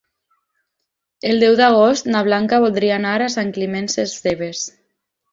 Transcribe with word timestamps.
El 1.31 1.43
deu 1.43 1.57
d'agost 1.59 2.09
na 2.15 2.23
Blanca 2.27 2.59
voldria 2.63 2.95
anar 2.95 3.11
a 3.25 3.31
Sant 3.35 3.51
Climent 3.59 3.91
Sescebes. 3.97 4.63